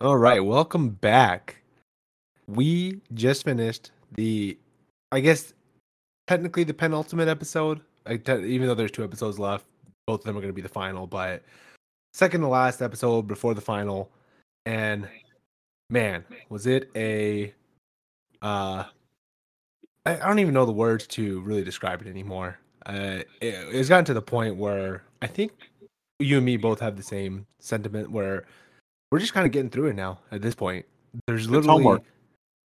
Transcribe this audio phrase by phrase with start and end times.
[0.00, 1.62] All right, welcome back.
[2.48, 4.58] We just finished the,
[5.12, 5.54] I guess,
[6.26, 7.80] technically the penultimate episode.
[8.04, 9.64] Like, te- even though there's two episodes left,
[10.08, 11.06] both of them are going to be the final.
[11.06, 11.44] But
[12.12, 14.10] second to last episode before the final,
[14.66, 15.08] and
[15.88, 17.54] man, was it a,
[18.42, 18.84] uh,
[20.04, 22.58] I, I don't even know the words to really describe it anymore.
[22.84, 25.52] Uh, it, it's gotten to the point where I think
[26.18, 28.44] you and me both have the same sentiment where
[29.14, 30.84] we're just kind of getting through it now at this point.
[31.28, 32.02] There's literally homework.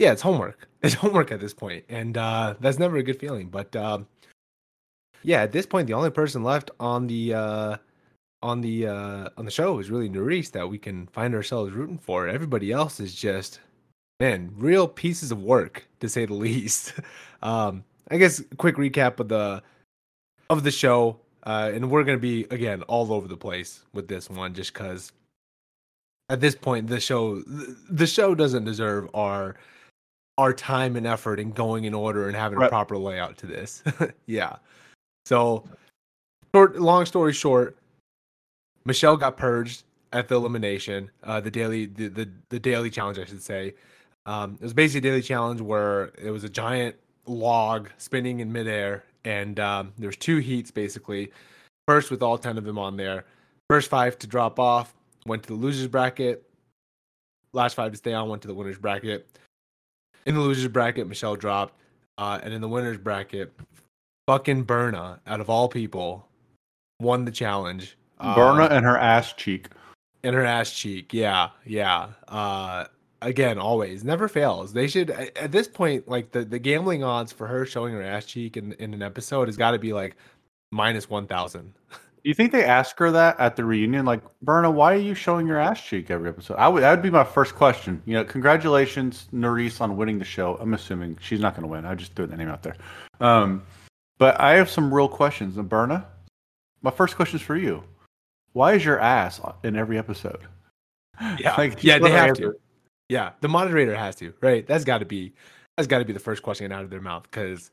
[0.01, 0.69] Yeah, it's homework.
[0.83, 3.47] It's homework at this point, and uh, that's never a good feeling.
[3.47, 4.09] But um,
[5.23, 7.77] yeah, at this point, the only person left on the uh,
[8.43, 11.99] on the uh, on the show is really Nurys that we can find ourselves rooting
[11.99, 12.27] for.
[12.27, 13.61] Everybody else is just
[14.19, 16.95] man, real pieces of work to say the least.
[17.41, 19.63] um, I guess quick recap of the
[20.51, 24.29] of the show, uh, and we're gonna be again all over the place with this
[24.29, 25.13] one, just because
[26.29, 29.57] at this point the show the show doesn't deserve our
[30.39, 32.67] our time and effort in going in order and having Right.
[32.67, 33.83] a proper layout to this.
[34.27, 34.57] yeah.
[35.27, 35.65] So
[36.55, 37.77] short long story short,
[38.87, 43.25] Michelle got purged at the elimination, uh the daily the the, the daily challenge I
[43.25, 43.75] should say.
[44.27, 48.51] Um it was basically a daily challenge where it was a giant log spinning in
[48.53, 51.31] midair and um there's two heats basically.
[51.87, 53.25] First with all 10 of them on there.
[53.69, 54.95] First 5 to drop off
[55.27, 56.49] went to the losers bracket.
[57.53, 59.29] Last 5 to stay on went to the winners bracket.
[60.27, 61.75] In the losers bracket, Michelle dropped.
[62.19, 63.53] Uh, and in the winners bracket,
[64.27, 66.29] fucking Berna, out of all people,
[67.01, 67.97] won the challenge.
[68.21, 69.69] Uh, Berna and her ass cheek.
[70.23, 71.13] in her ass cheek.
[71.13, 72.09] Yeah, yeah.
[72.29, 72.85] Uh,
[73.21, 74.73] again, always never fails.
[74.73, 78.03] They should at at this point, like the, the gambling odds for her showing her
[78.03, 80.17] ass cheek in, in an episode has got to be like
[80.71, 81.73] minus one thousand.
[82.23, 84.05] Do you think they ask her that at the reunion?
[84.07, 86.55] Like, Berna, why are you showing your ass cheek every episode?
[86.55, 86.83] I would.
[86.85, 88.01] That would be my first question.
[88.05, 90.57] You know, congratulations, Nurys, on winning the show.
[90.61, 91.85] I'm assuming she's not going to win.
[91.85, 92.77] I just threw the name out there.
[93.21, 93.65] Um,
[94.19, 95.57] but I have some real questions.
[95.57, 96.07] And Berna,
[96.83, 97.83] my first question is for you.
[98.53, 100.43] Why is your ass in every episode?
[101.41, 102.53] Yeah, Like, yeah, they have answer.
[102.53, 102.59] to.
[103.09, 104.65] Yeah, the moderator has to, right?
[104.65, 105.33] That's got to be
[105.77, 107.71] that's got to be the first question out of their mouth because,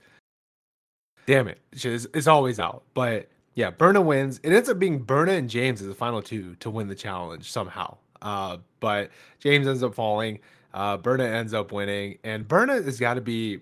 [1.27, 2.83] damn it, it's, it's always out.
[2.93, 4.39] But yeah, Berna wins.
[4.41, 7.51] It ends up being Berna and James as the final two to win the challenge
[7.51, 7.97] somehow.
[8.21, 9.09] Uh, but
[9.41, 10.39] James ends up falling.
[10.73, 13.59] Uh, Berna ends up winning, and Berna has got to be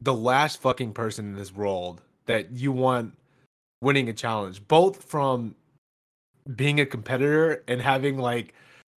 [0.00, 3.16] the last fucking person in this world that you want
[3.80, 5.54] winning a challenge, both from
[6.56, 8.54] being a competitor and having like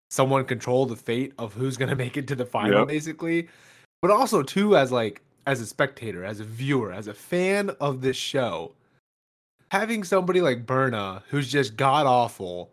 [0.10, 2.88] someone control the fate of who's gonna make it to the final, Yep.
[2.88, 3.50] basically.
[4.02, 8.00] But also too as like as a spectator, as a viewer, as a fan of
[8.00, 8.72] this show,
[9.74, 12.70] having somebody like Berna who's just god awful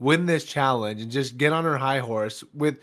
[0.00, 2.78] win this challenge and just get on her high horse with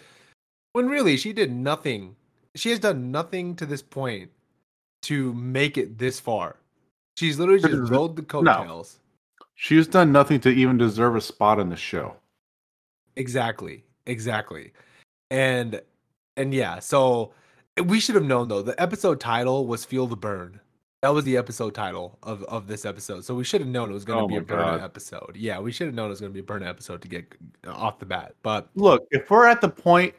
[0.74, 2.16] when really she did nothing.
[2.54, 4.30] She has done nothing to this point
[5.04, 6.58] to make it this far.
[7.18, 9.00] She's literally just rolled the coattails.
[9.56, 12.14] She's done nothing to even deserve a spot in the show.
[13.16, 13.84] Exactly.
[14.06, 14.74] Exactly.
[15.32, 15.82] And
[16.38, 17.34] and yeah, so
[17.84, 18.62] we should have known though.
[18.62, 20.60] The episode title was Feel the Burn.
[21.06, 23.24] That was the episode title of, of this episode.
[23.24, 25.36] So we should have known it was going to Oh be a Burn episode.
[25.36, 27.32] Yeah, we should have known it was going to be a Burn episode to get
[27.68, 28.34] off the bat.
[28.42, 30.16] But Look, if we're at the point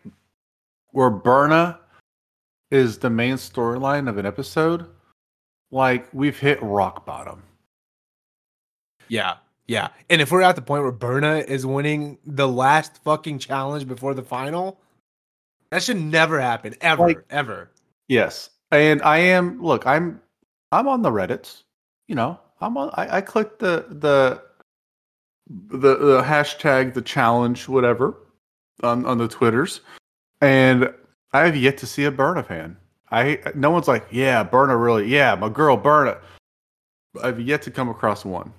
[0.93, 1.81] where Berna
[2.71, 4.87] is the main storyline of an episode,
[5.73, 7.43] like we've hit rock bottom.
[9.09, 9.89] yeah, yeah.
[10.09, 14.15] And if we're at the point where Berna is winning the last fucking challenge before
[14.15, 14.79] the final,
[15.71, 16.77] that should never happen.
[16.81, 17.09] Ever.
[17.09, 17.73] Like- ever.
[18.07, 19.61] Yes, and I am.
[19.61, 20.21] Look, I'm.
[20.73, 21.63] I'm on the Reddits.
[22.09, 22.91] You know, I'm on.
[22.95, 24.43] I, I clicked the the
[25.49, 28.17] the the hashtag the challenge whatever
[28.83, 29.81] on on the twitters,
[30.41, 30.93] and
[31.33, 32.77] I have yet to see a Berna fan.
[33.11, 36.19] I no one's like, yeah, Berna really, yeah, my girl Berna.
[37.23, 38.53] I've yet to come across one.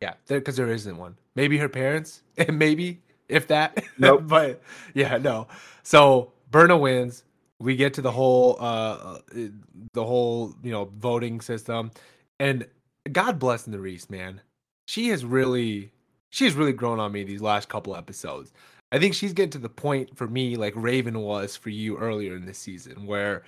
[0.00, 1.16] Yeah, because there isn't one.
[1.34, 3.84] Maybe her parents, and maybe if that.
[3.98, 4.22] Nope.
[4.26, 4.62] but
[4.94, 5.48] yeah, no.
[5.82, 7.23] So Berna wins.
[7.60, 9.18] We get to the whole, uh, uh,
[9.92, 11.90] the whole, you know, voting system,
[12.40, 12.66] and
[13.12, 14.40] God bless Nurys, man.
[14.86, 15.92] She has really,
[16.30, 18.52] she has really grown on me these last couple episodes.
[18.92, 22.36] I think she's getting to the point for me, like Raven was for you earlier
[22.36, 23.44] in this season, where,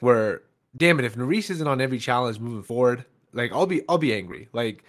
[0.00, 0.42] where,
[0.76, 4.14] damn it, if Nurys isn't on every challenge moving forward, like I'll be, I'll be
[4.14, 4.84] angry, like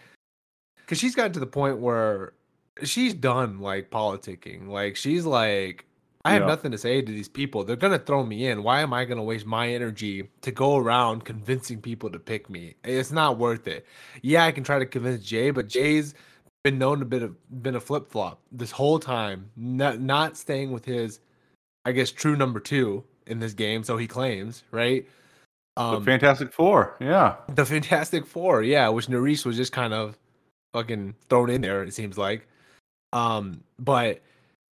[0.89, 2.33] because she's gotten to the point where
[2.83, 4.67] she's done like politicking.
[4.69, 5.85] Like she's like,
[6.25, 6.47] I have Yeah.
[6.47, 7.63] nothing to say to these people.
[7.63, 8.63] They're gonna throw me in.
[8.63, 12.75] Why am I gonna waste my energy to go around convincing people to pick me?
[12.83, 13.85] It's not worth it.
[14.21, 16.13] Yeah, I can try to convince Jay, but Jay's
[16.63, 20.71] been known to been a, been a flip flop this whole time, not not staying
[20.71, 21.21] with his,
[21.85, 23.83] I guess, true number two in this game.
[23.83, 25.07] So he claims, right?
[25.77, 30.17] Um, the Fantastic Four, yeah, the Fantastic Four, yeah, which Nurys was just kind of
[30.73, 31.81] fucking thrown in there.
[31.83, 32.45] It seems like,
[33.13, 34.19] um, but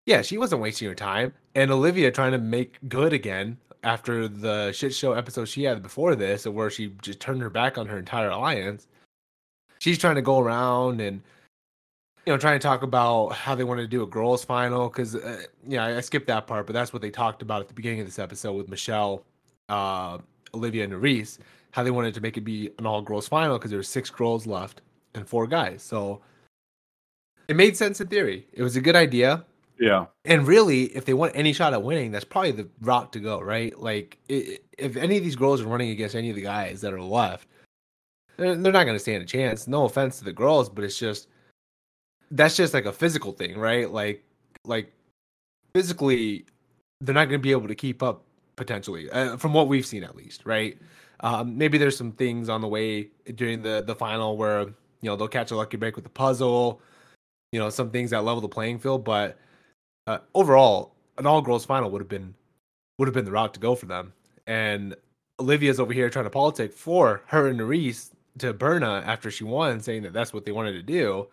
[0.10, 4.72] yeah, she wasn't wasting her time, and Olivia trying to make good again after the
[4.72, 8.00] shit show episode she had before this, where she just turned her back on her
[8.00, 8.88] entire alliance.
[9.78, 11.22] She's trying to go around and
[12.26, 15.16] you know trying to talk about how they wanted to do a girls final because
[15.16, 17.76] uh, yeah I, I skipped that part, but that's what they talked about at the
[17.76, 19.24] beginning of this episode with Michelle,
[19.70, 20.18] uh,
[20.56, 21.38] Olivia, and Nurys.
[21.70, 24.10] How they wanted to make it be an all girls final because there were six
[24.10, 24.82] girls left
[25.14, 25.84] and four guys.
[25.84, 26.22] So
[27.48, 28.48] it made sense in theory.
[28.54, 29.46] It was a good idea.
[29.80, 30.08] Yeah.
[30.26, 33.40] And really, if they want any shot at winning, that's probably the route to go,
[33.40, 33.78] right?
[33.80, 37.02] Like, if any of these girls are running against any of the guys that are
[37.02, 37.48] left,
[38.36, 39.68] they're, they're not going to stand a chance.
[39.68, 41.30] No offense to the girls, but it's just
[42.32, 43.90] that's just like a physical thing, right?
[43.90, 44.24] Like,
[44.66, 44.92] like
[45.74, 46.46] physically,
[47.02, 48.24] they're not going to be able to keep up
[48.58, 50.78] potentially, uh, from what we've seen at least, right?
[51.22, 54.74] Um, maybe there's some things on the way during the the final where you
[55.04, 56.82] know they'll catch a lucky break with the puzzle,
[57.52, 59.38] you know, some things that level the playing field, but
[60.10, 62.34] uh, overall, an all girls final would have been
[62.98, 64.12] would have been the route to go for them.
[64.48, 64.96] And
[65.40, 68.10] Olivia's over here trying to politic for her and Nurys
[68.40, 71.28] to Berna after she won, saying that that's what they wanted to do.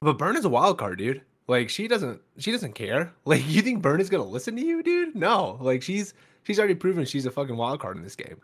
[0.00, 1.22] But Berna's a wild card, dude.
[1.48, 3.12] Like she doesn't she doesn't care.
[3.24, 5.16] Like you think Berna's gonna listen to you, dude?
[5.16, 5.58] No.
[5.60, 8.40] Like she's she's already proven she's a fucking wild card in this game.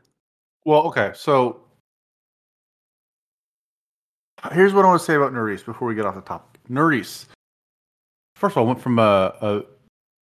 [0.65, 1.61] Well, okay, so
[4.51, 6.61] here's what I want to say about Nurys before we get off the topic.
[6.69, 7.27] Nurys
[8.37, 9.63] first of all, I went from a,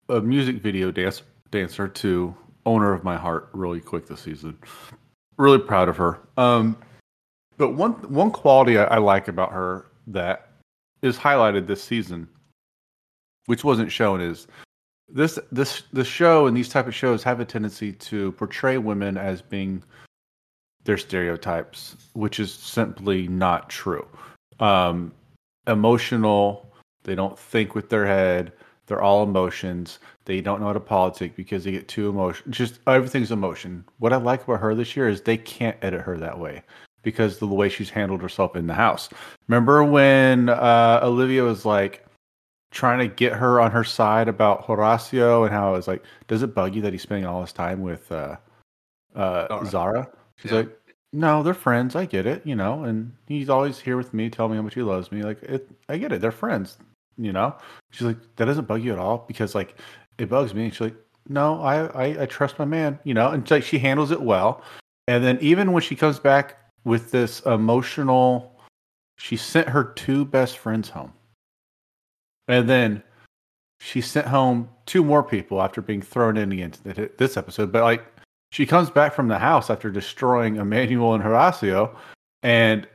[0.09, 2.35] a, a music video dance, dancer to
[2.67, 4.59] owner of my heart really quick this season.
[5.37, 6.21] Really proud of her.
[6.37, 6.77] Um,
[7.57, 10.49] but one one quality I, I like about her that
[11.03, 12.29] is highlighted this season,
[13.47, 14.47] which wasn't shown, is
[15.09, 19.19] this this the show and these type of shows have a tendency to portray women
[19.19, 19.83] as being
[20.85, 24.07] their stereotypes, which is simply not true.
[24.61, 25.13] Um,
[25.67, 26.72] emotional,
[27.05, 28.53] they don't think with their head.
[28.87, 30.01] They're all emotions.
[30.25, 32.51] They don't know how to politic because they get too emotional.
[32.51, 33.85] Just everything's emotion.
[33.99, 36.63] What I like about her this year is they can't edit her that way
[37.03, 39.09] because of the way she's handled herself in the house.
[39.49, 42.05] Remember when uh, Olivia was like
[42.71, 46.43] trying to get her on her side about Horacio and how it was like, does
[46.43, 48.37] it bug you that he's spending all his time with uh,
[49.15, 50.09] uh, Zara?
[50.37, 50.59] She's yeah.
[50.59, 50.79] like,
[51.13, 51.95] no, they're friends.
[51.95, 54.75] I get it, you know, and he's always here with me, telling me how much
[54.75, 55.23] he loves me.
[55.23, 56.21] Like, it, I get it.
[56.21, 56.79] They're friends
[57.25, 57.57] you know?
[57.91, 59.79] She's like that doesn't bug you at all because like
[60.19, 60.65] it bugs me.
[60.65, 60.97] And she's like
[61.29, 63.31] no I, I i trust my man you know?
[63.31, 64.63] And like she handles it well.
[65.09, 68.53] And then even when she comes back with this emotional
[69.19, 71.13] she sent her two best friends home.
[72.49, 73.03] And then
[73.81, 77.73] she sent home two more people after being thrown in into this episode.
[77.73, 78.05] But like
[78.51, 81.95] she comes back from the house after destroying Emmanuel and Horacio.
[82.43, 82.87] And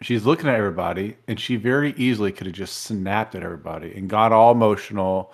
[0.00, 4.08] she's looking at everybody and she very easily could have just snapped at everybody and
[4.08, 5.32] got all emotional.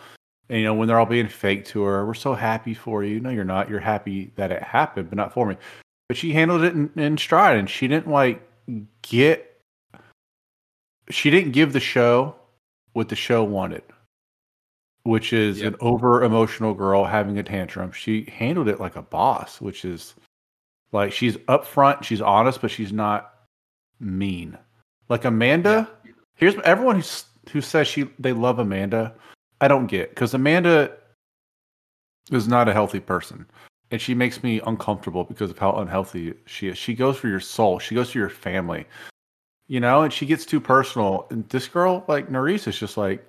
[0.49, 3.21] And you know when they're all being fake to her we're so happy for you.
[3.21, 3.69] No you're not.
[3.69, 5.57] You're happy that it happened but not for me.
[6.09, 8.43] But she handled it in, in stride and she didn't like
[9.03, 9.61] get
[11.11, 12.35] she didn't give the show
[12.93, 13.83] what the show wanted
[15.05, 15.75] which is yep.
[15.75, 17.93] an over emotional girl having a tantrum.
[17.93, 20.15] She handled it like a boss which is
[20.93, 23.36] like she's upfront she's honest but she's not
[24.01, 24.57] mean.
[25.09, 26.13] Like Amanda, yeah.
[26.35, 27.07] here's everyone who
[27.53, 29.15] who says she they love Amanda.
[29.61, 30.93] I don't get because Amanda
[32.31, 33.47] is not a healthy person,
[33.91, 36.79] and she makes me uncomfortable because of how unhealthy she is.
[36.79, 37.79] She goes for your soul.
[37.79, 38.87] She goes for your family,
[39.69, 41.27] you know, and she gets too personal.
[41.31, 43.25] And this girl, like Nurys, is just like,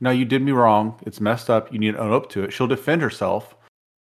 [0.00, 0.98] no, you did me wrong.
[1.06, 1.72] It's messed up.
[1.72, 2.52] You need to own up to it.
[2.52, 3.56] She'll defend herself,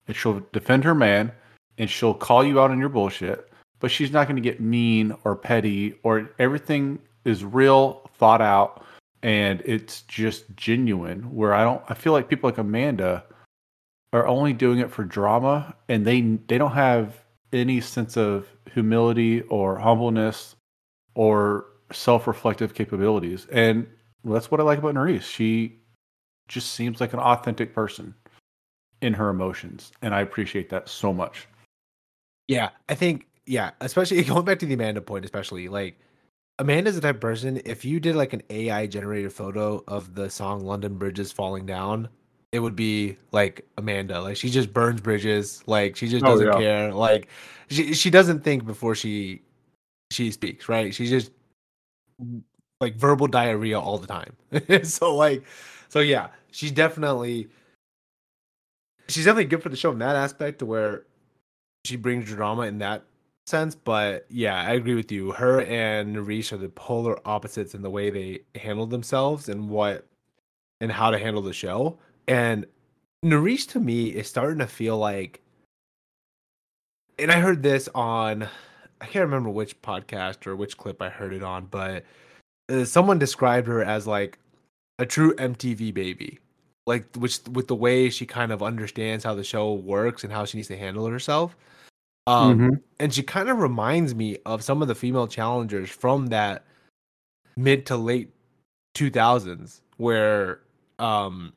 [0.07, 1.31] and she'll defend her man,
[1.77, 3.49] and she'll call you out on your bullshit
[3.83, 8.81] but she's not going to get mean or petty or everything is real thought out
[9.23, 13.25] and it's just genuine where i don't i feel like people like amanda
[14.13, 17.19] are only doing it for drama and they they don't have
[17.51, 20.55] any sense of humility or humbleness
[21.15, 23.85] or self-reflective capabilities and
[24.23, 25.23] that's what i like about Nurys.
[25.23, 25.77] she
[26.47, 28.15] just seems like an authentic person
[29.01, 31.49] in her emotions and i appreciate that so much
[32.47, 35.99] yeah i think yeah, especially going back to the Amanda point, especially like
[36.59, 37.61] Amanda's the type of person.
[37.65, 42.09] If you did like an AI generated photo of the song "London Bridges Falling Down,"
[42.51, 44.21] it would be like Amanda.
[44.21, 45.63] Like she just burns bridges.
[45.65, 46.87] Like she just oh, doesn't oh, yeah.
[46.87, 46.93] care.
[46.93, 47.27] Like
[47.69, 49.41] she she doesn't think before she
[50.11, 50.69] she speaks.
[50.69, 50.93] Right?
[50.93, 51.31] She just
[52.79, 54.35] like verbal diarrhea all the time.
[54.83, 55.43] so like,
[55.89, 57.47] so yeah, she's definitely
[59.07, 61.05] she's definitely good for the show in that aspect to where
[61.85, 63.03] she brings drama in that
[63.47, 63.75] sense.
[63.75, 65.31] But yeah, I agree with you.
[65.31, 70.05] Her and Nurys are the polar opposites in the way they handle themselves and what
[70.81, 71.97] and how to handle the show.
[72.27, 72.65] And
[73.23, 75.41] Nurys to me is starting to feel like
[77.19, 78.47] and I heard this on
[79.01, 82.05] I can't remember which podcast or which clip I heard it on, but
[82.69, 84.39] uh, someone described her as like
[84.97, 86.39] a true MTV baby.
[86.85, 90.45] Like which with the way she kind of understands how the show works and how
[90.45, 91.55] she needs to handle herself.
[92.27, 92.81] Um Mhm.
[92.99, 96.65] and she kind of reminds me of some of the female challengers from that
[97.57, 98.31] mid to late
[98.95, 100.61] 2000s where
[100.99, 101.53] um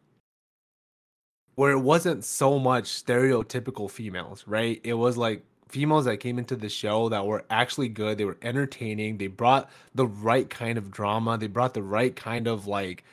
[1.54, 4.80] where it wasn't so much stereotypical females, right?
[4.84, 8.18] It was like females that came into the show that were actually good.
[8.18, 9.16] They were entertaining.
[9.18, 11.38] They brought the right kind of drama.
[11.38, 13.04] They brought the right kind of like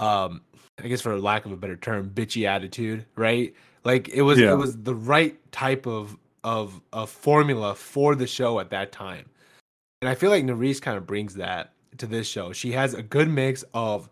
[0.00, 0.42] um
[0.78, 3.54] I guess for lack of a better term, bitchy attitude, right?
[3.84, 4.52] Like it was Yeah.
[4.52, 9.26] it was the right type of of a formula for the show at that time.
[10.00, 12.52] And I feel like Nurys kind of brings that to this show.
[12.52, 14.08] She has a good mix of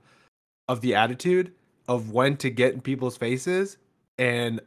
[0.68, 1.52] of the attitude
[1.86, 3.76] of when to get in people's faces
[4.18, 4.60] and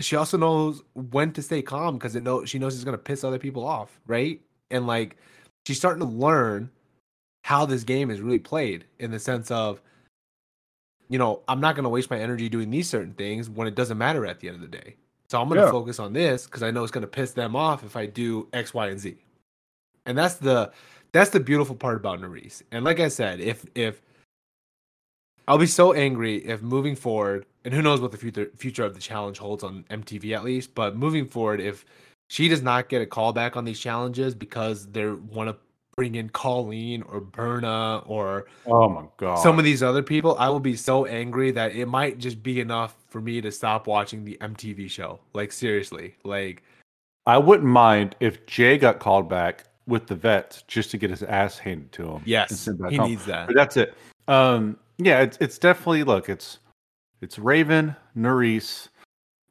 [0.00, 3.24] she also knows when to stay calm because it know she knows she's gonna piss
[3.24, 4.40] other people off, right?
[4.70, 5.16] And like
[5.66, 6.68] she's starting to learn
[7.44, 9.80] how this game is really played in the sense of
[11.08, 13.96] you know, I'm not gonna waste my energy doing these certain things when it doesn't
[13.96, 14.96] matter at the end of the day.
[15.28, 15.70] So I'm gonna Yeah.
[15.70, 18.72] focus on this because I know it's gonna piss them off if I do X,
[18.74, 19.16] Y, and Z.
[20.06, 20.72] And that's the
[21.12, 22.62] that's the beautiful part about Nurys.
[22.70, 24.02] And like I said, if if
[25.48, 28.94] I'll be so angry if moving forward, and who knows what the future future of
[28.94, 31.84] the challenge holds on MTV at least, but moving forward, if
[32.28, 35.56] she does not get a call back on these challenges because they want to
[35.96, 39.36] bring in Colleen or Berna or Oh my god.
[39.36, 42.60] some of these other people, I will be so angry that it might just be
[42.60, 45.18] enough for me to stop watching the MTV show.
[45.32, 46.62] Like seriously, like
[47.24, 51.22] I wouldn't mind if Jay got called back with the vets just to get his
[51.22, 52.22] ass handed to him.
[52.26, 53.08] yes, he home.
[53.08, 53.46] needs that.
[53.46, 53.94] But that's it.
[54.28, 56.28] Um, yeah, it's it's definitely look.
[56.28, 56.58] It's
[57.22, 58.88] it's Raven, Nurys,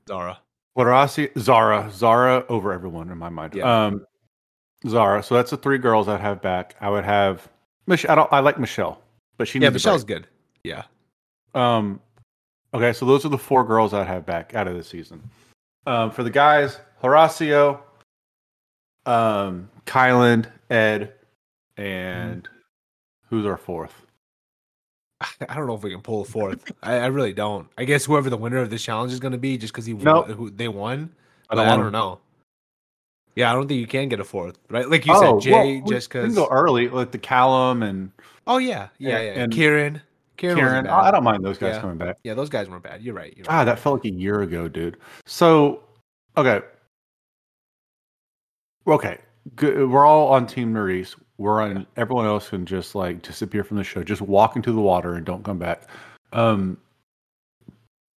[0.08, 0.38] Zara.
[0.78, 3.56] Zara, Zara over everyone in my mind.
[3.56, 3.86] Yeah.
[3.86, 4.06] Um,
[4.88, 5.24] Zara.
[5.24, 6.76] So that's the three girls I'd have back.
[6.82, 7.48] I would have
[7.88, 8.32] Mich- I don't.
[8.34, 9.02] I like Michelle,
[9.38, 10.28] but she Yeah, Michelle's good.
[10.64, 10.84] Yeah.
[11.54, 12.00] Um,
[12.74, 15.30] okay, so those are the four girls I'd have back out of the season.
[15.88, 17.80] Um, for the guys, Horacio,
[19.06, 21.14] um, Kyland, Ed,
[21.78, 22.48] and
[23.30, 23.94] who's our fourth?
[25.48, 26.72] I don't know if we can pull a fourth.
[26.82, 27.68] I, I really don't.
[27.78, 29.94] I guess whoever the winner of this challenge is going to be, just because he
[29.94, 30.22] No.
[30.22, 31.12] won, who they won.
[31.50, 32.20] I But I don't know.
[33.36, 34.90] Yeah, I don't think you can get a fourth, right?
[34.90, 36.36] Like you oh, said, Jay, well, we just can because.
[36.36, 38.12] go early, like the Callum and
[38.48, 39.32] Oh yeah, yeah, yeah.
[39.34, 40.02] and Kieran,
[40.38, 40.88] Kieran, Kieran.
[40.88, 41.82] I don't mind those guys Yeah.
[41.82, 42.18] coming back.
[42.24, 43.02] Yeah, those guys weren't bad.
[43.02, 43.36] You're right.
[43.36, 43.62] You're right.
[43.62, 44.98] Ah, that felt like a year ago, dude.
[45.26, 45.84] So,
[46.38, 46.62] okay,
[48.88, 49.18] okay,
[49.56, 49.90] good.
[49.90, 51.16] we're all on Team Nurys.
[51.38, 51.86] We're on.
[51.98, 54.04] Everyone else can just like disappear from the show.
[54.04, 55.90] Just walk into the water and don't come back.
[56.32, 56.78] Um,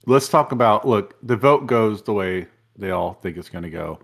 [0.07, 0.87] let's talk about.
[0.87, 2.47] Look, the vote goes the way
[2.77, 3.99] they all think it's going to go.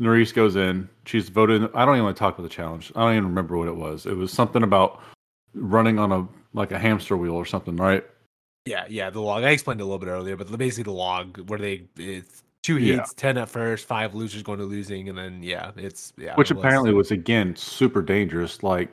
[0.00, 0.88] Nurys goes in.
[1.06, 1.70] She's voted.
[1.74, 2.92] I don't even want to talk about the challenge.
[2.94, 4.06] I don't even remember what it was.
[4.06, 5.02] It was something about
[5.54, 8.04] running on a like a hamster wheel or something, right?
[8.64, 9.10] Yeah, yeah.
[9.10, 9.44] The log.
[9.44, 12.96] I explained a little bit earlier, but basically the log where they it's two Yeah.
[12.96, 16.34] heats, ten at first, five losers going to losing, and then yeah, it's yeah.
[16.36, 18.62] which it was- apparently was again super dangerous.
[18.62, 18.90] Like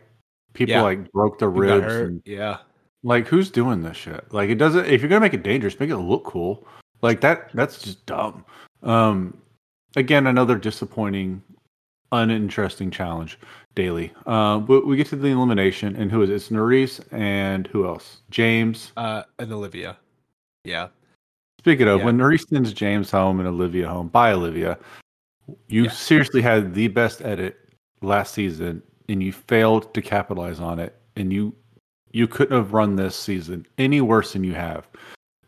[0.54, 0.82] people Yeah.
[0.82, 1.94] like broke their people ribs.
[1.94, 2.58] And, Yeah,
[3.04, 4.26] like who's doing this shit?
[4.34, 4.86] Like it doesn't.
[4.86, 6.66] If you're gonna make it dangerous, make it look cool.
[7.02, 7.52] Like that.
[7.54, 8.44] That's just dumb.
[8.82, 9.38] Um,
[9.96, 11.42] again, another disappointing,
[12.12, 13.38] uninteresting challenge
[13.76, 14.12] daily.
[14.26, 16.34] Uh, but we get to the elimination, and who is it?
[16.34, 18.22] It's Nurys and who else?
[18.30, 18.92] James.
[18.98, 19.98] uh, and Olivia.
[20.64, 20.88] Yeah,
[21.60, 22.06] Speaking of, Yeah.
[22.06, 24.78] when Nurys sends James home and Olivia home, bye Olivia.
[25.68, 25.90] You Yeah.
[25.92, 27.58] seriously had the best edit
[28.02, 31.56] last season, and you failed to capitalize on it, and you
[32.12, 34.88] you couldn't have run this season any worse than you have,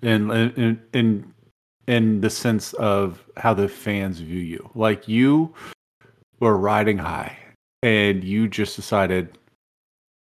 [0.01, 1.34] and and in
[1.88, 4.70] in the sense of how the fans view you.
[4.75, 5.53] Like you
[6.39, 7.38] were riding high,
[7.82, 9.38] and you just decided,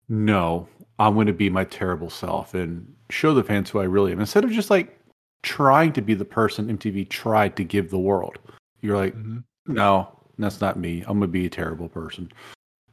[0.08, 0.68] no,
[0.98, 4.20] I'm going to be my terrible self and show the fans who I really am.
[4.20, 4.98] Instead of just like
[5.42, 8.38] trying to be the person MTV tried to give the world,
[8.80, 9.42] you're like, Mhm.
[9.66, 11.00] no, that's not me.
[11.00, 12.30] I'm going to be a terrible person.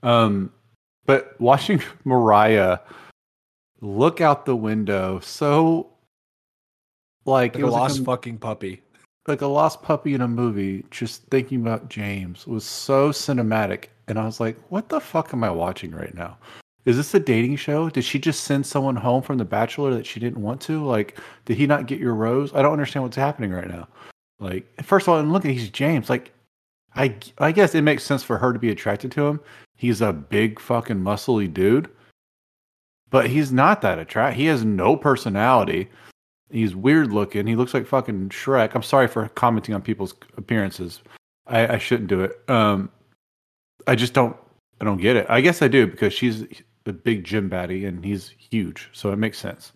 [0.03, 0.51] Um,
[1.05, 2.79] but watching Mariah
[3.81, 5.90] look out the window, so
[7.25, 8.81] like, like a was like lost a- fucking puppy.
[9.27, 13.85] like a lost puppy in a movie, just thinking about James was so cinematic.
[14.07, 16.37] And I was like, what the fuck am I watching right now?
[16.85, 17.89] is this a dating show?
[17.89, 20.83] Did she just send someone home from the Bachelor that she didn't want to?
[20.83, 22.53] Like, did he not get your rose?
[22.53, 23.87] I don't understand what's happening right now.
[24.39, 26.09] Like, first of all, and look at he's James.
[26.09, 26.31] Like,
[26.95, 29.39] I I guess it makes sense for her to be attracted to him.
[29.77, 31.89] He's a big fucking muscly dude,
[33.09, 34.35] but he's not that attract.
[34.37, 35.89] He has no personality.
[36.51, 37.47] He's weird looking.
[37.47, 38.75] He looks like fucking Shrek.
[38.75, 41.01] I'm sorry for commenting on people's appearances.
[41.47, 42.39] I, I shouldn't do it.
[42.49, 42.89] Um,
[43.87, 44.35] I just don't.
[44.79, 45.25] I don't get it.
[45.29, 46.43] I guess I do because she's
[46.85, 49.71] a big gym baddie and he's huge, so it makes sense.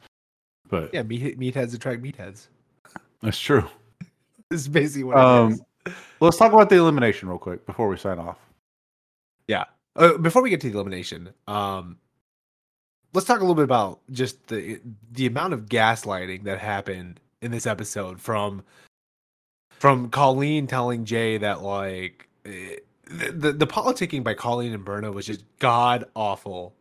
[0.67, 2.48] But Yeah, meat, meatheads attract meatheads.
[3.22, 3.67] that's true.
[4.51, 5.51] This is basically what Um,
[5.86, 5.94] it is.
[6.20, 8.38] Let's talk about the elimination real quick before we sign off.
[9.48, 9.63] Yeah.
[9.96, 11.98] Uh, before we get to the elimination, um,
[13.15, 14.79] let's talk a little bit about just the
[15.12, 18.62] the amount of gaslighting that happened in this episode from
[19.69, 25.12] from Colleen telling Jay that like eh, the the, the politicking by Colleen and Berna
[25.12, 26.75] was just god awful.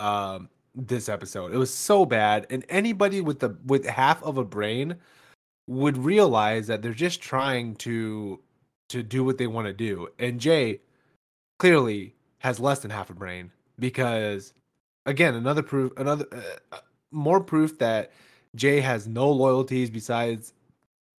[0.00, 4.44] Um, this episode it was so bad, and anybody with the with half of a
[4.44, 4.96] brain
[5.66, 8.40] would realize that they're just trying to
[8.88, 10.80] to do what they want to do, and Jay
[11.58, 14.52] clearly has less than half a brain because
[15.06, 16.26] again another proof another
[16.72, 16.78] uh,
[17.10, 18.12] more proof that
[18.54, 20.52] Jay has no loyalties besides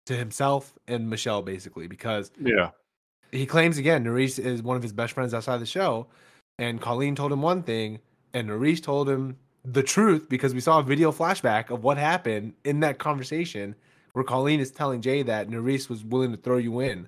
[0.06, 2.72] to himself and Michelle basically because Yeah.
[3.32, 6.08] he claims again Nurys is one of his best friends outside the show
[6.60, 8.00] and Colleen told him one thing
[8.34, 12.54] and Nurys told him the truth because we saw a video flashback of what happened
[12.66, 13.76] in that conversation
[14.14, 17.08] where Colleen is telling Jay that Nurys was willing to throw you in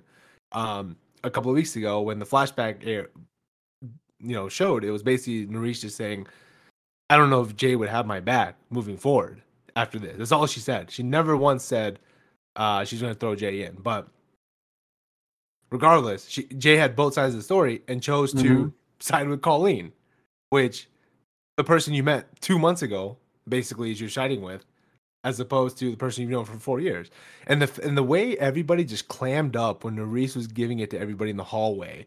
[0.52, 3.08] um a couple of weeks ago when the flashback air,
[4.20, 6.26] you know showed it was basically Nurys just saying
[7.10, 9.42] I don't know if Jay would have my back moving forward
[9.76, 10.16] after this.
[10.18, 10.90] That's all she said.
[10.90, 11.98] She never once said
[12.56, 13.76] uh, she's going to throw Jay in.
[13.76, 14.08] But
[15.70, 18.72] regardless, she, Jay had both sides of the story and chose to Mhm.
[19.00, 19.92] side with Colleen,
[20.50, 20.88] which
[21.56, 23.16] the person you met two months ago
[23.48, 24.64] basically is you're siding with,
[25.24, 27.10] as opposed to the person you've known for four years.
[27.46, 30.98] And the and the way everybody just clammed up when Nurys was giving it to
[30.98, 32.06] everybody in the hallway,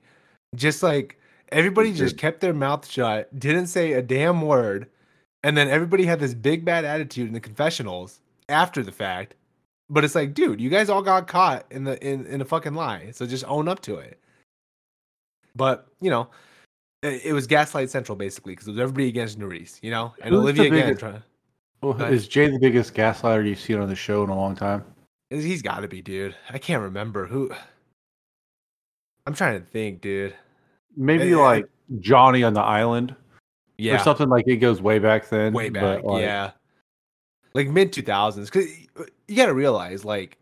[0.56, 1.18] just like
[1.52, 4.88] everybody just kept their mouth shut, didn't say a damn word,
[5.44, 9.36] and then everybody had this big bad attitude in the confessionals after the fact.
[9.90, 12.74] But it's like, dude, you guys all got caught in the in, in a fucking
[12.74, 13.12] lie.
[13.12, 14.20] So just own up to it.
[15.54, 16.30] But, you know,
[17.04, 20.14] it, it was Gaslight Central basically because it was everybody against Nurys, you know?
[20.22, 21.22] And Who's Olivia again trying
[21.82, 24.86] Well, is Jay the biggest gaslighter you've seen on the show in a long time?
[25.30, 26.36] he's got to be, dude.
[26.50, 27.52] I can't remember who
[29.26, 30.36] I'm trying to think, dude.
[30.98, 31.66] Maybe Eh, like
[32.00, 33.16] Johnny on the island
[33.78, 33.96] Yeah.
[33.96, 35.54] or something like it goes way back then.
[35.54, 36.52] way but, back like, yeah
[37.54, 38.68] like mid 2000s because
[39.28, 40.38] you got to realize like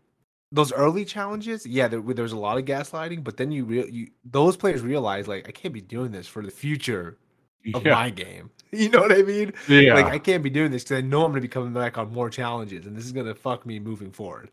[0.52, 3.88] those early challenges yeah there, there was a lot of gaslighting but then you real
[3.88, 7.16] you those players realize like i can't be doing this for the future
[7.74, 7.94] of Yeah.
[7.94, 9.94] my game you know what i mean yeah.
[9.94, 11.98] like i can't be doing this because i know i'm going to be coming back
[11.98, 14.50] on more challenges and this is going to fuck me moving forward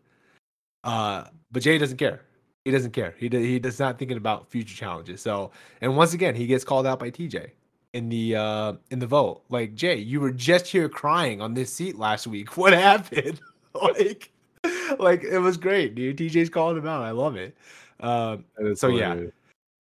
[0.84, 2.22] uh but jay doesn't care
[2.68, 3.14] he doesn't care.
[3.16, 5.22] He, do, he does not thinking about future challenges.
[5.22, 7.50] So and once again he gets called out by tj
[7.94, 9.42] in the uh in the vote.
[9.48, 12.56] Like jay you were just here crying on this seat last week.
[12.58, 13.40] What happened?
[13.74, 14.32] Like
[14.98, 16.18] like it was great dude.
[16.18, 17.02] Tj's calling him out.
[17.02, 17.56] I love it.
[18.00, 19.16] Um so, yeah.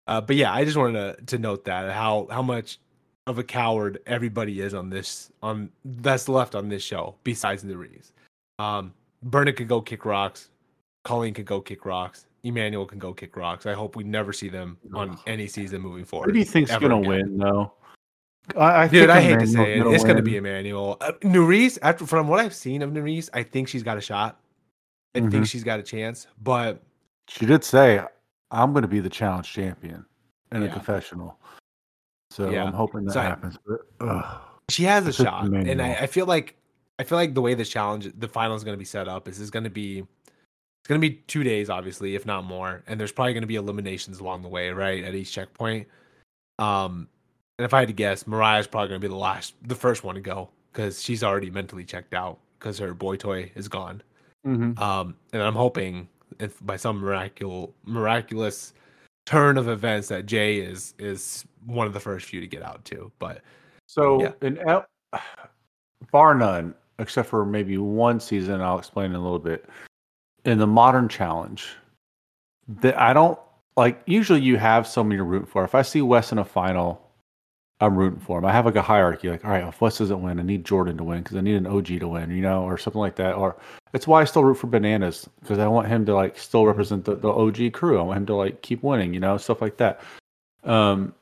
[0.07, 2.79] uh, but yeah, I just wanted to, to note that how how much
[3.25, 7.75] of a coward everybody is on this on that's left on this show besides the
[7.75, 8.13] Reeves.
[8.59, 10.49] Um, Burnett could go kick rocks,
[11.03, 13.65] Colleen could go kick rocks, Emmanuel can go kick rocks.
[13.65, 16.27] I hope we never see them on any season moving forward.
[16.27, 17.07] Who do you think's ever gonna again.
[17.09, 17.73] win though?
[18.55, 19.87] I, I Dude, think I hate to say it.
[19.87, 20.97] It's gonna be Emmanuel.
[21.01, 24.39] Uh, Nurys, after from what I've seen of Nurys, I think she's got a shot.
[25.15, 25.31] I Mhm.
[25.31, 26.81] think she's got a chance, but
[27.29, 28.01] She did say,
[28.51, 30.05] "I'm going to be the challenge champion
[30.53, 30.71] in a Yeah.
[30.73, 31.37] confessional."
[32.31, 32.63] So Yeah.
[32.63, 33.57] I'm hoping that So I- happens.
[33.65, 36.55] But she has a It's just shot, and I, I feel like
[36.99, 39.27] I feel like the way this challenge, the final is going to be set up,
[39.27, 40.05] is is going to be
[40.87, 43.47] it's going to be two days, obviously, if not more, and there's probably going to
[43.47, 45.85] be eliminations along the way, right, at each checkpoint.
[46.59, 47.09] Um,
[47.59, 50.05] and if I had to guess, Mariah's probably going to be the last, the first
[50.05, 54.01] one to go because she's already mentally checked out because her boy toy is gone.
[54.45, 54.79] Mhm.
[54.79, 56.07] Um, and I'm hoping
[56.39, 58.73] if by some miraculous miraculous
[59.25, 62.85] turn of events that Jay is is one of the first few to get out
[62.85, 63.11] too.
[63.19, 63.41] But
[63.89, 64.31] So Yeah.
[64.41, 64.85] in L-
[66.13, 69.65] bar none, except for maybe one season, I'll explain in a little bit.
[70.47, 71.67] In the modern challenge,
[72.67, 73.37] that I don't
[73.75, 74.01] like.
[74.05, 75.63] Usually, you have someone you're rooting for.
[75.63, 77.07] If I see Wes in a final,
[77.79, 78.45] I'm rooting for him.
[78.45, 79.29] I have like a hierarchy.
[79.29, 81.55] Like, all right, if Wes doesn't win, I need Jordan to win because I need
[81.55, 83.35] an OG to win, you know, or something like that.
[83.35, 83.55] Or
[83.93, 87.05] it's why I still root for Bananas because I want him to like still represent
[87.05, 87.99] the, the OG crew.
[87.99, 90.01] I want him to like keep winning, you know, stuff like that.
[90.63, 91.13] Um,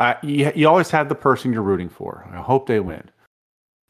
[0.00, 2.26] I, you, you always have the person you're rooting for.
[2.32, 3.10] I hope they win.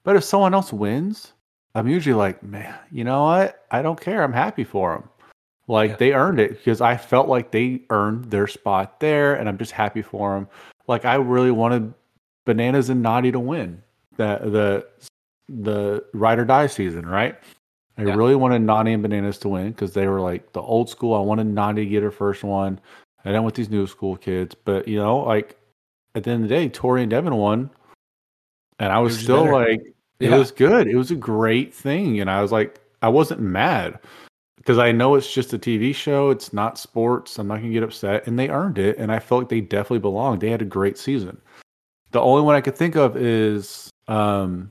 [0.02, 1.32] But if someone else wins,
[1.74, 3.64] I'm usually like, man, you know what?
[3.70, 4.22] I don't care.
[4.22, 5.08] I'm happy for them.
[5.68, 5.96] Like Yeah.
[5.96, 9.72] they earned it because I felt like they earned their spot there, and I'm just
[9.72, 10.48] happy for them.
[10.88, 11.94] Like I really wanted
[12.44, 13.82] Bananas and Nany to win
[14.16, 14.86] the the
[15.48, 17.38] the ride or die season, right?
[17.96, 18.14] I Yeah.
[18.14, 21.14] really wanted Nany and Bananas to win because they were like the old school.
[21.14, 22.80] I wanted Nany to get her first one.
[23.24, 25.56] I didn't want these new school kids, but you know, like
[26.14, 27.70] at the end of the day, Tori and Devin won,
[28.78, 29.52] and I was was still better.
[29.52, 30.36] like, it Yeah.
[30.38, 30.86] was good.
[30.86, 33.98] It was a great thing, and I was like, I wasn't mad
[34.56, 36.30] because I know it's just a TV show.
[36.30, 37.38] It's not sports.
[37.38, 39.98] I'm not gonna get upset, and they earned it, and I felt like they definitely
[39.98, 40.40] belonged.
[40.40, 41.40] They had a great season.
[42.12, 44.70] The only one I could think of is um,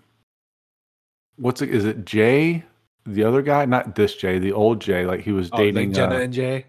[1.37, 1.69] what's it?
[1.69, 2.63] Is it Jay?
[3.05, 5.95] The other guy, not this Jay, the old Jay, like he was Oh, dating like
[5.95, 6.65] Jenna uh, and Jay.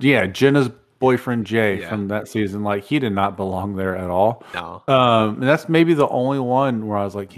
[0.00, 1.88] yeah, Jenna's boyfriend Jay Yeah.
[1.88, 2.62] from that season.
[2.62, 4.42] Like he did not belong there at all.
[4.54, 4.82] No.
[4.86, 7.32] Um, and that's maybe the only one where I was like,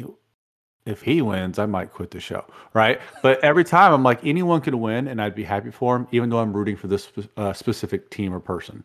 [0.89, 2.99] if he wins, I might quit the show, right?
[3.23, 6.31] But every time I'm like, anyone could win, and I'd be happy for him, even
[6.31, 8.83] though I'm rooting for this uh, specific team or person.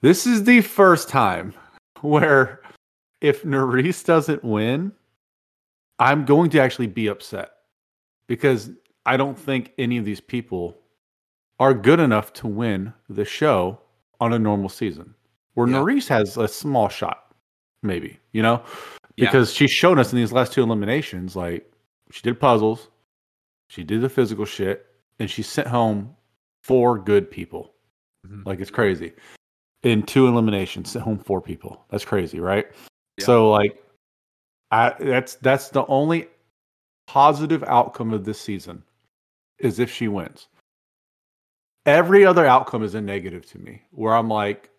[0.00, 1.52] This is the first time
[2.00, 2.60] where
[3.20, 4.92] if Nurys doesn't win,
[5.98, 7.50] I'm going to actually be upset
[8.28, 8.70] because
[9.04, 10.78] I don't think any of these people
[11.58, 13.80] are good enough to win the show
[14.20, 15.12] on a normal season.
[15.54, 15.78] Where Yeah.
[15.78, 17.34] Nurys has a small shot,
[17.82, 18.62] maybe, you know,
[19.18, 19.26] Yeah.
[19.26, 21.70] because she's shown us in these last two eliminations, like
[22.10, 22.88] she did puzzles,
[23.68, 24.86] she did the physical shit,
[25.18, 26.14] and she sent home
[26.62, 27.74] four good people.
[28.26, 28.46] Mhm.
[28.46, 29.12] Like it's crazy.
[29.82, 31.84] In two eliminations, sent home four people.
[31.90, 32.66] That's crazy, right?
[33.18, 33.24] Yeah.
[33.26, 33.82] So like,
[34.70, 36.28] I that's that's the only
[37.06, 38.82] positive outcome of this season
[39.58, 40.48] is if she wins.
[41.86, 44.70] Every other outcome is a negative to me, where I'm like,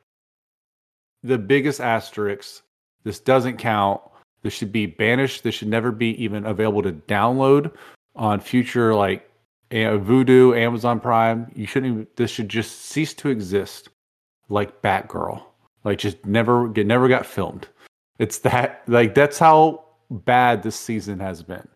[1.23, 2.63] the biggest asterisk.
[3.03, 4.01] This doesn't count.
[4.41, 5.43] This should be banished.
[5.43, 7.71] This should never be even available to download
[8.15, 9.29] on future like
[9.71, 11.51] Vudu, Amazon Prime.
[11.55, 11.91] You shouldn't.
[11.93, 13.89] Even, this should just cease to exist,
[14.49, 15.43] like Batgirl.
[15.83, 17.67] Like just never get never got filmed.
[18.17, 21.67] It's that like that's how bad this season has been,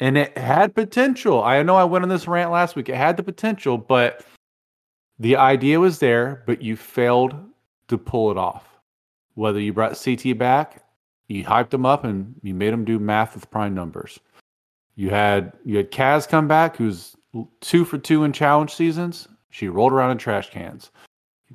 [0.00, 1.42] and it had potential.
[1.42, 2.88] I know I went on this rant last week.
[2.88, 4.24] It had the potential, but
[5.18, 7.34] the idea was there, but you failed
[7.88, 8.66] to pull it off.
[9.34, 10.81] Whether you brought CT back,
[11.32, 14.20] you hyped them up, and you made them do math with prime numbers.
[14.96, 17.16] You had you had Kaz come back, who's
[17.60, 19.28] two for two in challenge seasons.
[19.50, 20.90] She rolled around in trash cans.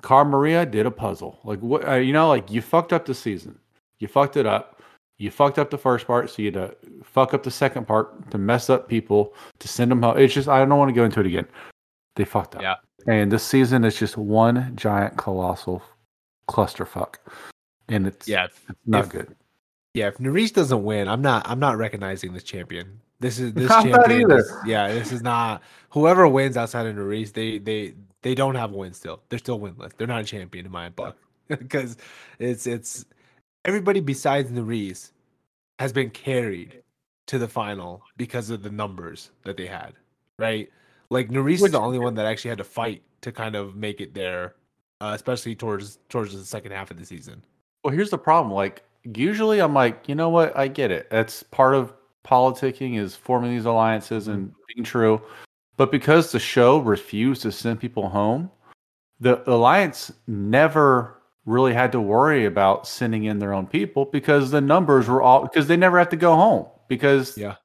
[0.01, 1.39] Car Maria did a puzzle.
[1.43, 3.57] Like what uh, you know, like you fucked up the season.
[3.99, 4.81] You fucked it up.
[5.19, 8.29] You fucked up the first part, so you had to fuck up the second part
[8.29, 10.17] to mess up people to send them home.
[10.17, 11.47] It's just I don't want to go into it again.
[12.15, 12.61] They fucked up.
[12.61, 12.75] Yeah.
[13.07, 15.81] And this season is just one giant colossal
[16.47, 17.15] clusterfuck,
[17.89, 18.45] and it's Yeah.
[18.45, 19.35] if- not if- good.
[19.97, 22.99] Yeah, if Nurys doesn't win, I'm not I'm not recognizing this champion.
[23.19, 24.21] This is this I'm not champion.
[24.31, 24.37] either.
[24.37, 28.73] is- yeah, this is not whoever wins outside of Nurys, they they they don't have
[28.73, 29.23] a win still.
[29.29, 29.93] They're still winless.
[29.97, 31.17] They're not a champion in my book.
[31.47, 31.97] Because
[32.39, 33.05] it's it's
[33.65, 35.13] everybody besides Nurys
[35.79, 36.83] has been carried
[37.25, 39.93] to the final because of the numbers that they had.
[40.37, 40.69] Right?
[41.09, 43.99] Like Nurys is the only one that actually had to fight to kind of make
[43.99, 44.53] it there,
[45.01, 47.41] uh, especially towards towards the second half of the season.
[47.83, 48.53] Well, here's the problem.
[48.53, 48.83] Like,
[49.15, 50.57] usually I'm like, you know what?
[50.57, 51.09] I get it.
[51.09, 51.93] That's part of
[52.25, 54.59] politicking is forming these alliances and mm-hmm.
[54.75, 55.21] being true.
[55.77, 58.49] But because the show refused to send people home,
[59.19, 64.59] the alliance never really had to worry about sending in their own people because the
[64.59, 67.55] numbers were all because they never have to go home because Yeah.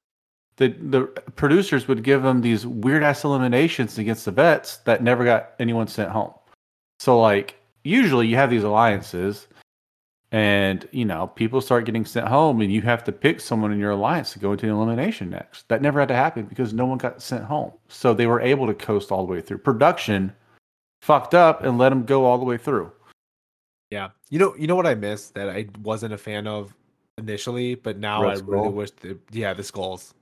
[0.57, 1.03] the the
[1.35, 5.89] producers would give them these weird ass eliminations against the vets that never got anyone
[5.89, 6.33] sent home.
[7.01, 9.49] So like usually you have these alliances
[10.33, 13.79] and you know people start getting sent home and you have to pick someone in
[13.79, 15.69] your alliance to go into the elimination next.
[15.69, 17.73] That never had to happen because no one got sent home.
[17.89, 19.59] So they were able to coast all the way through.
[19.59, 20.33] Production
[21.03, 22.91] fucked up and let them go all the way through.
[23.91, 24.11] Yeah.
[24.31, 26.75] You know, you know what I missed that I wasn't a fan of
[27.19, 30.15] initially, but now Red I really wish the yeah, the skulls.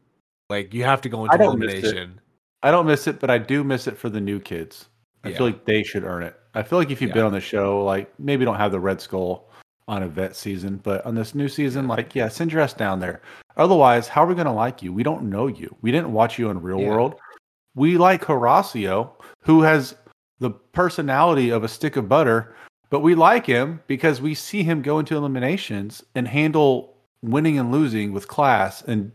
[0.48, 1.84] Like you have to go into I don't miss it.
[1.84, 2.20] elimination.
[2.64, 4.88] I don't miss it, but I do miss it for the new kids.
[5.22, 5.36] I Yeah.
[5.36, 6.34] feel like they should earn it.
[6.54, 7.14] I feel like if you've Yeah.
[7.14, 9.48] been on the show, like maybe don't have the Red Skull
[9.88, 13.00] on a vet season, but on this new season, like yeah, send your ass down
[13.00, 13.22] there.
[13.56, 14.92] Otherwise, how are we gonna like you?
[14.92, 15.74] We don't know you.
[15.82, 16.88] We didn't watch you in real Yeah.
[16.90, 17.14] world.
[17.74, 19.10] We like Horacio,
[19.42, 19.96] who has
[20.38, 22.54] the personality of a stick of butter,
[22.88, 27.70] but we like him because we see him go into eliminations and handle winning and
[27.70, 29.12] losing with class and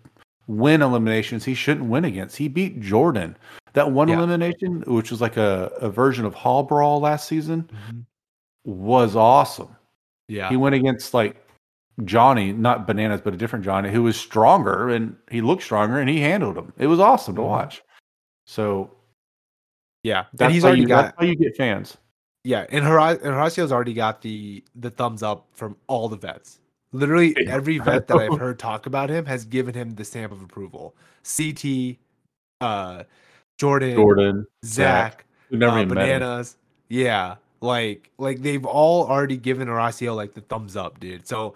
[0.48, 2.38] win eliminations he shouldn't win against.
[2.38, 3.36] He beat Jordan.
[3.74, 4.18] That one Yeah.
[4.18, 8.06] elimination, which was like a, a version of Hall Brawl last season, Mhm.
[8.64, 9.76] was awesome.
[10.28, 10.50] Yeah.
[10.50, 11.36] He went against like
[12.04, 16.10] Johnny, not bananas, but a different Johnny who was stronger and he looked stronger and
[16.10, 16.74] he handled him.
[16.78, 17.48] It was awesome to Mhm.
[17.48, 17.84] watch.
[18.48, 18.90] So
[20.04, 20.26] yeah.
[20.34, 21.98] that's And he's how already you, got that's how you get fans.
[22.44, 22.86] Yeah, and and
[23.34, 26.60] Horacio's already got the the thumbs up from all the vets.
[26.92, 30.42] Literally every vet that I've heard talk about him has given him the stamp of
[30.44, 30.96] approval.
[31.24, 31.98] CT,
[32.62, 33.04] uh,
[33.58, 36.20] Jordan, Jordan, Zach, never uh, even met him.
[36.20, 36.58] bananas.
[36.88, 41.28] Yeah, like like they've all already given Horacio like the thumbs up, dude.
[41.28, 41.56] So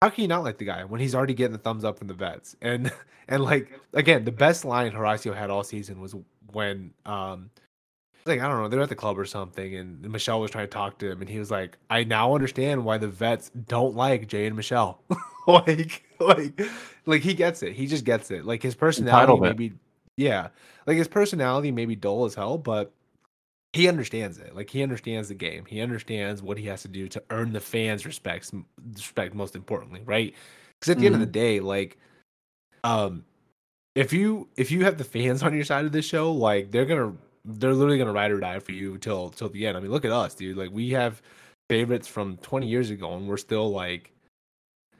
[0.00, 2.08] how can you not like the guy when he's already getting the thumbs up from
[2.08, 2.56] the vets?
[2.62, 2.92] And
[3.28, 6.14] and like again, the best line Horacio had all season was
[6.52, 7.50] when um
[8.28, 10.70] like I don't know, they're at the club or something, and Michelle was trying to
[10.70, 14.28] talk to him, and he was like, "I now understand why the vets don't like
[14.28, 15.00] Jay and Michelle."
[15.46, 16.60] like, like,
[17.06, 17.72] like he gets it.
[17.72, 18.44] He just gets it.
[18.44, 19.72] Like his personality, maybe,
[20.16, 20.48] yeah,
[20.86, 22.92] like his personality may be dull as hell, but
[23.72, 24.54] he understands it.
[24.56, 25.64] Like he understands the game.
[25.66, 28.52] He understands what he has to do to earn the fans' respects,
[28.94, 30.34] respect most importantly, right?
[30.78, 31.98] Because at the end of the day, like,
[32.84, 33.24] um,
[33.94, 36.86] if you if you have the fans on your side of this show, like they're
[36.86, 37.12] gonna
[37.44, 39.76] they're literally gonna ride or die for you till till the end.
[39.76, 40.56] I mean, look at us, dude.
[40.56, 41.20] Like we have
[41.68, 44.12] favorites from 20 years ago, and we're still like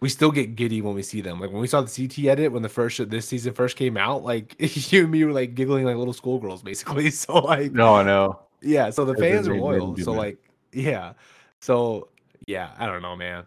[0.00, 1.40] we still get giddy when we see them.
[1.40, 3.96] Like when we saw the CT edit when the first show, this season first came
[3.96, 4.56] out, like
[4.92, 7.10] you and me were like giggling like little schoolgirls, basically.
[7.18, 8.40] So like No, I know.
[8.62, 9.96] Yeah, so the fans are loyal.
[9.96, 10.18] So that.
[10.18, 10.38] like
[10.72, 11.12] yeah,
[11.60, 12.08] so
[12.46, 13.44] yeah, I don't know, man.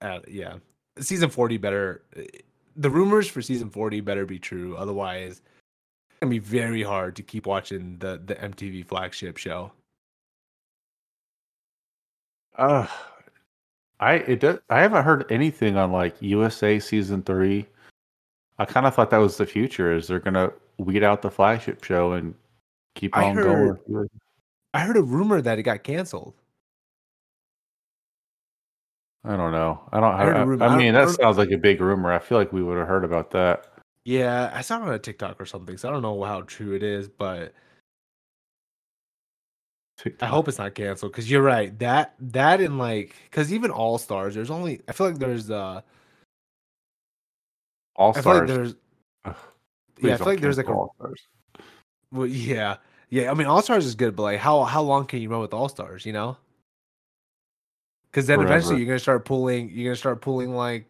[0.00, 0.54] Uh, yeah,
[0.98, 2.02] season 40 better.
[2.76, 4.76] The rumors for season 40 better be true.
[4.76, 5.42] Otherwise,
[6.10, 9.72] it's gonna be very hard to keep watching the the MTV flagship show.
[12.56, 12.86] Uh,
[14.00, 17.66] I it does, I haven't heard anything on like USA season three.
[18.58, 19.92] I kind of thought that was the future.
[19.96, 22.34] Is they're gonna weed out the flagship show and
[22.94, 24.10] keep I on heard- going?
[24.74, 26.34] I heard a rumor that it got canceled.
[29.24, 29.80] I don't know.
[29.92, 30.12] I don't.
[30.14, 30.64] I I, I, rumor.
[30.64, 32.12] I I mean, that sounds like a big rumor.
[32.12, 33.72] I feel like we would have heard about that.
[34.04, 36.74] Yeah, I saw it on a TikTok or something, so I don't know how true
[36.74, 37.54] it is, but
[40.20, 41.78] I hope it's not canceled because you're right.
[41.78, 45.80] That that and like because even All Stars, there's only I feel like there's uh
[47.96, 48.50] All feel like stars.
[48.50, 48.74] there's
[49.24, 49.36] Ugh,
[50.00, 51.22] yeah I feel like there's like a All Stars.
[52.12, 52.76] well, yeah
[53.14, 55.40] yeah I mean All Stars is good, but like how how long can you run
[55.40, 56.04] with All Stars?
[56.04, 56.36] You know,
[58.10, 60.86] because then eventually you're gonna start pulling you're gonna start pulling like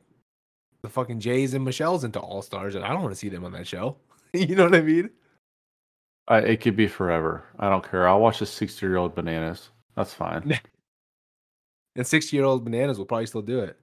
[0.82, 3.44] the fucking Jays and Michelle's into All Stars, and I don't want to see them
[3.44, 3.96] on that show.
[4.32, 5.10] you know what I mean?
[6.26, 7.44] I, it could be forever.
[7.58, 8.08] I don't care.
[8.08, 9.70] I'll watch the sixty-year-old bananas.
[9.96, 10.58] That's fine.
[11.96, 13.78] And sixty year old bananas will probably still do it.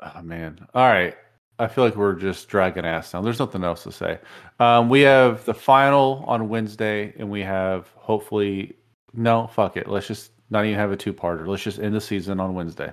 [0.00, 0.66] Oh man.
[0.72, 1.14] All right.
[1.58, 3.20] I feel like we're just dragging ass now.
[3.20, 4.18] There's nothing else to say.
[4.60, 8.76] Um, we have the final on Wednesday, and we have hopefully
[9.12, 9.88] no, fuck it.
[9.88, 11.46] Let's just not even have a two parter.
[11.46, 12.92] Let's just end the season on Wednesday.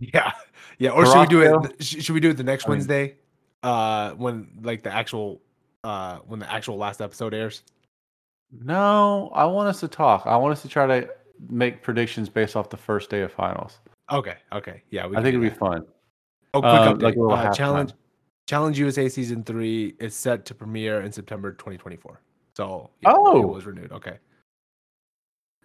[0.00, 0.32] Yeah,
[0.78, 0.90] yeah.
[0.90, 1.82] Or should we do it?
[1.82, 3.16] Should we do it the next I mean- Wednesday?
[3.64, 5.42] Uh, when like the actual,
[5.82, 7.64] uh, when the actual last episode airs.
[8.52, 10.22] No, I want us to talk.
[10.26, 11.10] I want us to try to
[11.50, 13.80] make predictions based off the first day of finals.
[14.12, 15.06] Okay, okay, yeah.
[15.06, 15.84] We I think it'd be fun.
[16.54, 17.02] Oh, quick um, update.
[17.02, 17.92] like uh, challenge,
[18.46, 22.20] challenge USA season three is set to premiere in September 2024.
[22.56, 23.42] So yeah, Oh.
[23.42, 23.92] it was renewed.
[23.92, 24.18] Okay.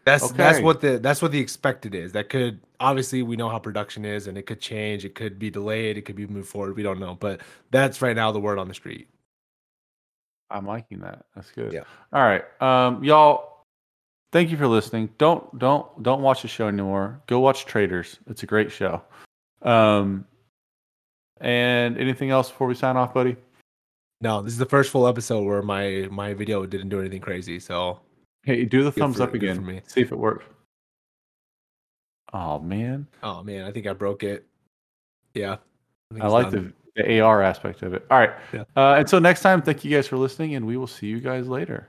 [0.06, 2.12] That's that's what the that's what the expected is.
[2.12, 5.06] That could obviously we know how production is, and it could change.
[5.06, 5.98] It could be delayed.
[5.98, 6.76] It could be moved forward.
[6.76, 7.40] We don't know, but
[7.72, 9.08] that's right now the word on the street.
[10.50, 11.26] I'm liking that.
[11.36, 11.72] That's good.
[11.72, 11.84] Yeah.
[12.12, 12.44] All right.
[12.62, 13.66] Um, y'all,
[14.34, 15.10] thank you for listening.
[15.18, 17.22] Don't don't don't watch the show anymore.
[17.28, 18.20] Go watch Traitors.
[18.28, 19.02] It's a great show.
[19.62, 20.26] Um,
[21.44, 23.36] and anything else before we sign off, buddy?
[24.22, 27.60] No, this is the first full episode where my my video didn't do anything crazy.
[27.60, 28.00] So
[28.44, 29.66] Hey, do the thumbs for- up good for again.
[29.66, 29.82] me.
[29.86, 30.46] See if it works.
[32.34, 34.46] Oh man, oh man, I think I broke it.
[35.36, 35.58] Yeah.
[36.12, 36.74] think I like done.
[36.96, 38.06] the, the AR aspect of it.
[38.10, 38.32] All right.
[38.52, 38.64] Yeah.
[38.76, 41.48] Uh, until next time, thank you guys for listening, and we will see you guys
[41.48, 41.88] later.